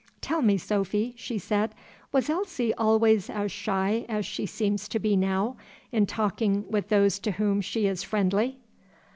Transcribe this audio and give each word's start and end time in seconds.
"Tell 0.19 0.41
me, 0.41 0.57
Sophy," 0.57 1.13
she 1.15 1.37
said, 1.37 1.75
"was 2.11 2.27
Elsie 2.27 2.73
always 2.73 3.29
as 3.29 3.51
shy 3.51 4.03
as 4.09 4.25
she 4.25 4.47
seems 4.47 4.87
to 4.87 4.97
be 4.97 5.15
now, 5.15 5.57
in 5.91 6.07
talking 6.07 6.65
with 6.71 6.89
those 6.89 7.19
to 7.19 7.33
whom 7.33 7.61
she 7.61 7.85
is 7.85 8.01
friendly?" 8.01 8.57